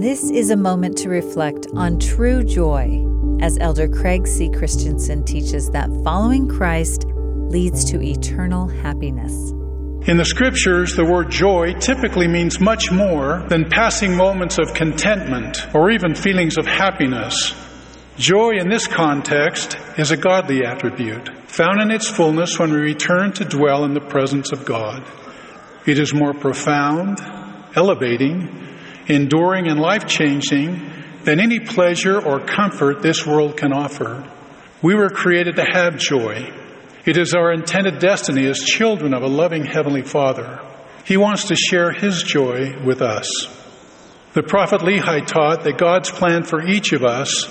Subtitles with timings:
[0.00, 3.04] This is a moment to reflect on true joy
[3.40, 4.48] as Elder Craig C.
[4.48, 9.32] Christensen teaches that following Christ leads to eternal happiness.
[10.08, 15.66] In the scriptures, the word joy typically means much more than passing moments of contentment
[15.74, 17.52] or even feelings of happiness.
[18.16, 23.32] Joy in this context is a godly attribute, found in its fullness when we return
[23.32, 25.04] to dwell in the presence of God.
[25.86, 27.18] It is more profound,
[27.74, 28.67] elevating,
[29.08, 30.92] enduring, and life changing
[31.24, 34.30] than any pleasure or comfort this world can offer.
[34.82, 36.52] We were created to have joy.
[37.04, 40.60] It is our intended destiny as children of a loving Heavenly Father.
[41.04, 43.26] He wants to share His joy with us.
[44.34, 47.48] The prophet Lehi taught that God's plan for each of us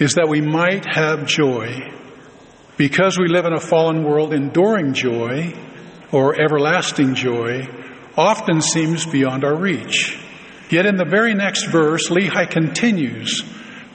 [0.00, 1.92] is that we might have joy.
[2.76, 5.54] Because we live in a fallen world, enduring joy
[6.10, 7.68] or everlasting joy
[8.16, 10.18] often seems beyond our reach.
[10.70, 13.44] Yet in the very next verse, Lehi continues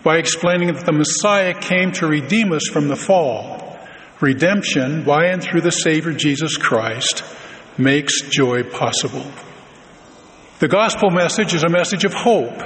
[0.03, 3.77] by explaining that the Messiah came to redeem us from the fall.
[4.21, 7.23] Redemption by and through the Savior Jesus Christ
[7.77, 9.25] makes joy possible.
[10.59, 12.61] The gospel message is a message of hope,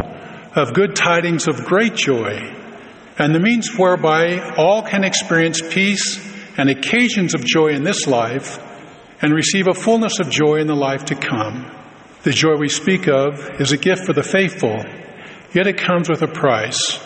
[0.55, 2.39] of good tidings of great joy,
[3.17, 6.19] and the means whereby all can experience peace
[6.57, 8.59] and occasions of joy in this life
[9.21, 11.71] and receive a fullness of joy in the life to come.
[12.23, 14.81] The joy we speak of is a gift for the faithful,
[15.53, 16.97] yet it comes with a price.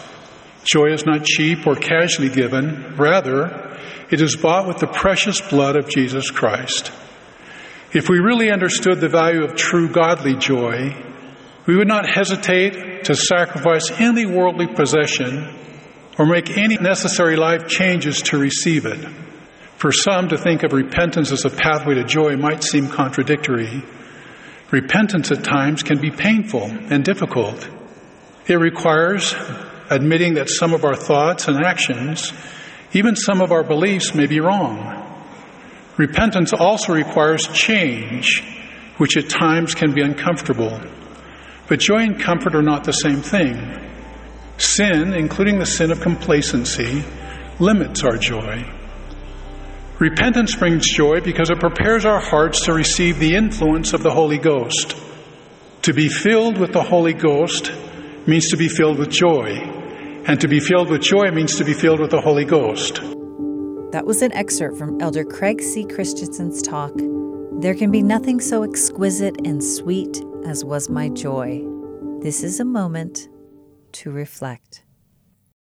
[0.63, 2.95] Joy is not cheap or casually given.
[2.97, 3.79] Rather,
[4.11, 6.91] it is bought with the precious blood of Jesus Christ.
[7.93, 10.95] If we really understood the value of true godly joy,
[11.65, 15.51] we would not hesitate to sacrifice any worldly possession
[16.19, 19.03] or make any necessary life changes to receive it.
[19.77, 23.83] For some, to think of repentance as a pathway to joy might seem contradictory.
[24.71, 27.69] Repentance at times can be painful and difficult.
[28.47, 29.33] It requires
[29.89, 32.33] admitting that some of our thoughts and actions,
[32.93, 35.03] even some of our beliefs, may be wrong.
[35.95, 38.43] Repentance also requires change,
[38.97, 40.79] which at times can be uncomfortable.
[41.67, 43.57] But joy and comfort are not the same thing.
[44.57, 47.03] Sin, including the sin of complacency,
[47.59, 48.65] limits our joy.
[49.99, 54.37] Repentance brings joy because it prepares our hearts to receive the influence of the Holy
[54.37, 54.95] Ghost.
[55.81, 57.71] To be filled with the Holy Ghost
[58.27, 59.55] means to be filled with joy,
[60.27, 62.97] and to be filled with joy means to be filled with the Holy Ghost.
[63.91, 65.83] That was an excerpt from Elder Craig C.
[65.83, 66.93] Christensen's talk.
[67.59, 71.65] There can be nothing so exquisite and sweet as was my joy.
[72.21, 73.29] This is a moment
[73.93, 74.83] to reflect.